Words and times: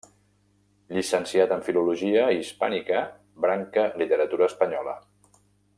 Llicenciat 0.95 1.53
en 1.57 1.61
filologia 1.67 2.23
hispànica, 2.37 3.03
branca 3.47 3.85
literatura 4.03 4.53
espanyola. 4.55 4.99